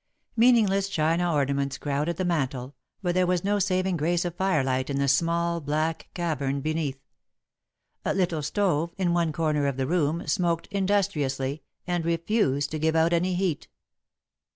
Meaningless 0.35 0.89
china 0.89 1.31
ornaments 1.31 1.77
crowded 1.77 2.17
the 2.17 2.25
mantel, 2.25 2.73
but 3.03 3.13
there 3.13 3.27
was 3.27 3.43
no 3.43 3.59
saving 3.59 3.97
grace 3.97 4.25
of 4.25 4.33
firelight 4.33 4.89
in 4.89 4.97
the 4.97 5.07
small 5.07 5.61
black 5.61 6.09
cavern 6.15 6.59
beneath. 6.59 6.97
A 8.03 8.15
little 8.15 8.41
stove, 8.41 8.95
in 8.97 9.13
one 9.13 9.31
corner 9.31 9.67
of 9.67 9.77
the 9.77 9.85
room, 9.85 10.25
smoked 10.25 10.65
industriously 10.71 11.61
and 11.85 12.03
refused 12.03 12.71
to 12.71 12.79
give 12.79 12.95
out 12.95 13.13
any 13.13 13.35
heat. 13.35 13.67